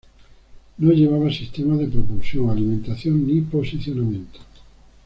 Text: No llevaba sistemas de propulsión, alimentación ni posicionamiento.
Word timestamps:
No 0.79 0.93
llevaba 0.93 1.31
sistemas 1.31 1.77
de 1.77 1.87
propulsión, 1.87 2.49
alimentación 2.49 3.27
ni 3.27 3.39
posicionamiento. 3.41 4.39